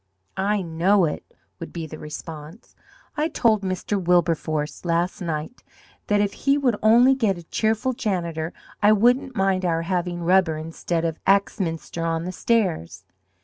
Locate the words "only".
6.81-7.13